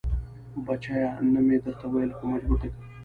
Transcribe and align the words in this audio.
بچيه 0.65 1.09
نه 1.31 1.39
مې 1.45 1.57
درته 1.63 1.85
ويل 1.93 2.11
خو 2.17 2.23
مجبور 2.31 2.57
دې 2.61 2.69
کم. 2.73 2.81